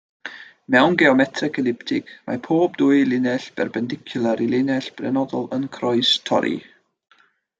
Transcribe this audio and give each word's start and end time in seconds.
Mewn 0.75 0.95
geometreg 1.01 1.59
eliptig, 1.63 2.07
mae 2.29 2.39
pob 2.47 2.79
dwy 2.81 2.97
linell 3.11 3.45
berpendicwlar 3.61 4.43
i 4.47 4.49
linell 4.55 4.89
benodol 5.03 5.47
yn 5.59 5.69
croestorri. 5.79 6.57